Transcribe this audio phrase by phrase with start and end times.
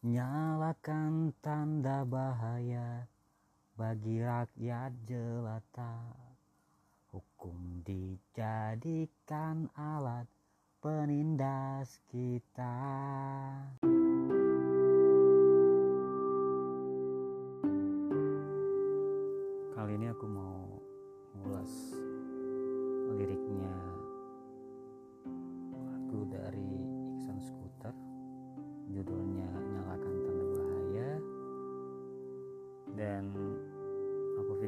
[0.00, 3.04] Nyalakan tanda bahaya
[3.76, 6.16] bagi rakyat jelata.
[7.12, 10.24] Hukum dijadikan alat
[10.80, 12.80] penindas kita.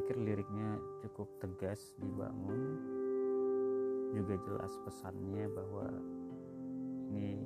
[0.03, 2.75] Pikir liriknya cukup tegas dibangun.
[4.11, 5.87] Juga jelas pesannya bahwa
[7.07, 7.39] ini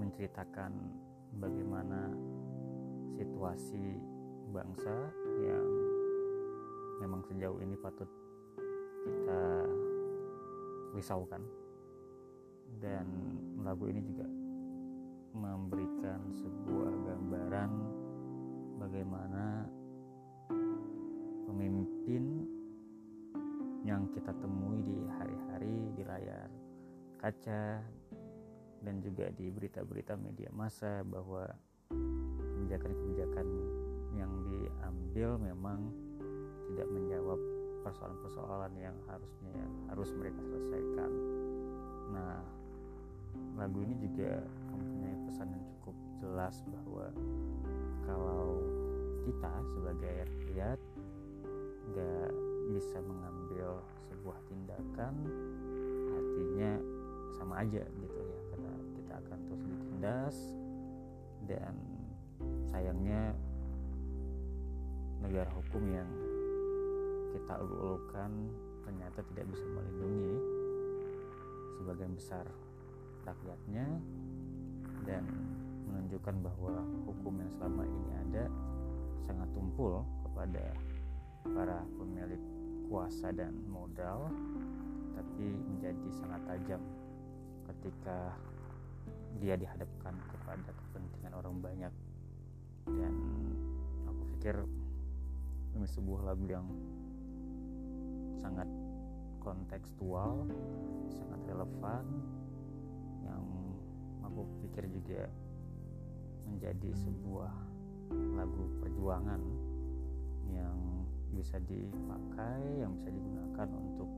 [0.00, 0.72] menceritakan
[1.36, 2.08] bagaimana
[3.20, 4.00] situasi
[4.48, 4.96] bangsa
[5.44, 5.68] yang
[7.04, 8.08] memang sejauh ini patut
[9.04, 9.44] kita
[10.96, 11.44] risaukan.
[12.80, 13.04] Dan
[13.60, 14.24] lagu ini juga
[15.36, 17.70] memberikan sebuah gambaran
[18.80, 19.53] bagaimana
[22.04, 22.44] pemimpin
[23.88, 26.52] yang kita temui di hari-hari di layar
[27.16, 27.80] kaca
[28.84, 31.48] dan juga di berita-berita media massa bahwa
[32.60, 33.48] kebijakan-kebijakan
[34.20, 35.88] yang diambil memang
[36.68, 37.40] tidak menjawab
[37.88, 39.56] persoalan-persoalan yang harusnya
[39.88, 41.10] harus mereka selesaikan.
[42.12, 42.44] Nah,
[43.56, 44.44] lagu ini juga
[44.76, 47.08] mempunyai pesan yang cukup jelas bahwa
[48.04, 48.60] kalau
[49.24, 50.78] kita sebagai rakyat
[51.92, 52.30] nggak
[52.72, 55.14] bisa mengambil sebuah tindakan,
[56.14, 56.70] artinya
[57.36, 60.36] sama aja gitu ya, karena kita akan terus ditindas.
[61.44, 61.76] Dan
[62.72, 63.36] sayangnya
[65.20, 66.08] negara hukum yang
[67.36, 68.30] kita ulu-ulukan
[68.84, 70.34] ternyata tidak bisa melindungi
[71.80, 72.44] sebagian besar
[73.28, 73.86] rakyatnya
[75.04, 75.24] dan
[75.88, 78.44] menunjukkan bahwa hukum yang selama ini ada
[79.24, 80.72] sangat tumpul kepada
[81.52, 82.40] para pemilik
[82.88, 84.32] kuasa dan modal
[85.14, 86.80] tapi menjadi sangat tajam
[87.68, 88.32] ketika
[89.42, 91.94] dia dihadapkan kepada kepentingan orang banyak.
[92.84, 93.14] Dan
[94.08, 94.56] aku pikir
[95.74, 96.66] ini sebuah lagu yang
[98.40, 98.68] sangat
[99.40, 100.44] kontekstual,
[101.08, 102.04] sangat relevan
[103.24, 103.44] yang
[104.24, 105.28] aku pikir juga
[106.44, 107.52] menjadi sebuah
[108.36, 109.40] lagu perjuangan
[110.52, 110.76] yang
[111.34, 114.08] bisa dipakai, yang bisa digunakan untuk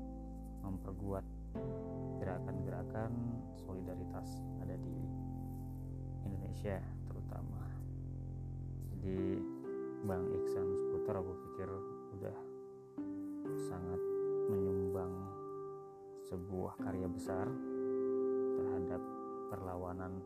[0.61, 1.25] memperkuat
[2.21, 3.13] gerakan-gerakan
[3.57, 4.97] solidaritas ada di
[6.29, 6.77] Indonesia
[7.09, 7.65] terutama.
[8.93, 9.41] Jadi
[10.05, 11.69] Bang Iksan Skuter aku pikir
[12.21, 12.37] udah
[13.67, 14.01] sangat
[14.53, 15.13] menyumbang
[16.29, 17.47] sebuah karya besar
[18.57, 19.03] terhadap
[19.51, 20.21] perlawanan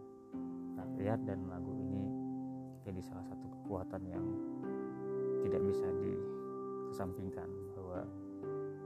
[0.77, 2.09] rakyat dan lagu ini
[2.81, 4.27] jadi salah satu kekuatan yang
[5.45, 5.87] tidak bisa
[7.01, 8.05] dikesampingkan bahwa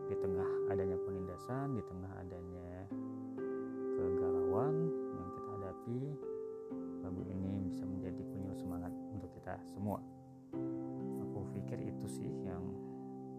[0.06, 2.86] di tengah adanya penindasan, di tengah adanya
[3.98, 4.86] kegalauan
[5.18, 5.98] yang kita hadapi,
[7.02, 9.98] lagu ini bisa menjadi penyuluh semangat untuk kita semua.
[11.26, 12.62] Aku pikir itu sih yang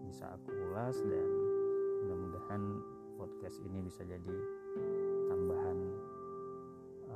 [0.04, 1.24] bisa aku ulas dan
[2.04, 2.60] mudah-mudahan
[3.16, 4.36] podcast ini bisa jadi
[5.32, 5.78] tambahan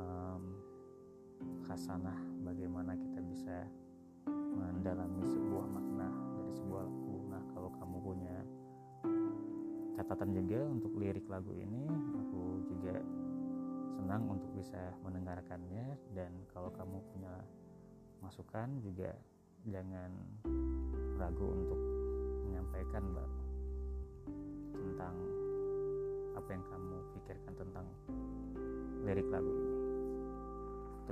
[0.01, 0.43] um,
[1.69, 3.69] khasanah bagaimana kita bisa
[4.49, 6.09] mendalami sebuah makna
[6.41, 7.10] dari sebuah lagu.
[7.61, 8.37] Kalau kamu punya
[9.93, 12.97] catatan juga untuk lirik lagu ini, aku juga
[14.01, 15.93] senang untuk bisa mendengarkannya.
[16.17, 17.37] Dan kalau kamu punya
[18.25, 19.13] masukan juga
[19.69, 20.09] jangan
[21.21, 21.77] ragu untuk
[22.49, 23.31] menyampaikan mbak
[24.73, 25.15] tentang
[26.41, 27.87] apa yang kamu pikirkan tentang
[29.05, 29.77] lirik lagu ini.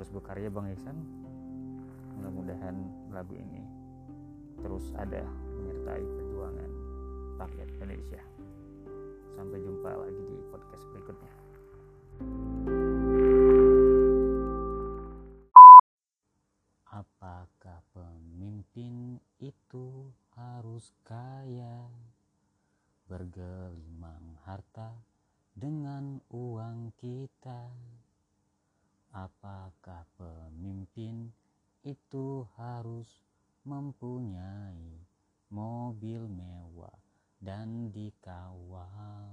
[0.00, 0.96] Terus berkarya Bang Iksan
[2.16, 3.68] mudah-mudahan lagu ini
[4.58, 5.22] terus ada
[5.60, 6.72] menyertai perjuangan
[7.42, 8.22] rakyat Indonesia.
[9.34, 11.34] Sampai jumpa lagi di podcast berikutnya.
[16.94, 21.90] Apakah pemimpin itu harus kaya?
[23.10, 24.94] Bergelimang harta
[25.58, 27.66] dengan uang kita?
[29.10, 31.34] Apakah pemimpin
[31.82, 33.26] itu harus
[33.66, 34.97] mempunyai
[35.48, 37.00] mobil mewah
[37.40, 39.32] dan dikawal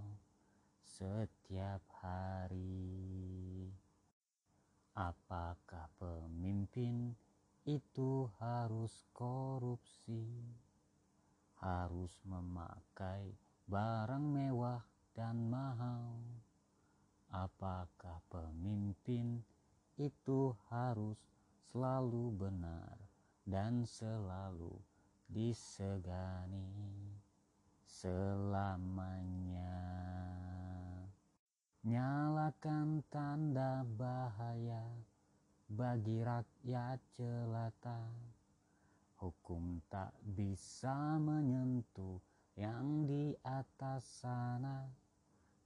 [0.79, 3.67] setiap hari?
[4.95, 7.11] Apakah pemimpin
[7.67, 10.23] itu harus korupsi,
[11.59, 13.35] harus memakai
[13.67, 14.79] barang mewah
[15.11, 16.15] dan mahal?
[17.27, 19.43] Apakah pemimpin
[19.99, 21.19] itu harus
[21.67, 22.95] selalu benar
[23.43, 24.79] dan selalu
[25.29, 26.69] disegani
[27.85, 29.77] selamanya.
[31.85, 34.81] Nyalakan tanda bahaya
[35.69, 38.01] bagi rakyat jelata.
[39.21, 42.17] Hukum tak bisa menyentuh
[42.57, 44.85] yang di atas sana.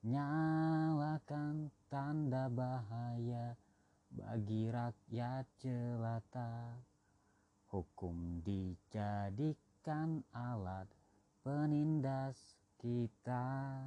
[0.04, 3.56] Nyalakan tanda bahaya
[4.12, 6.84] bagi rakyat jelata.
[7.69, 10.89] Hukum dijadikan alat
[11.45, 13.86] penindas kita.